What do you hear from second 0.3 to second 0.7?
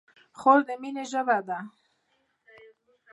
خور د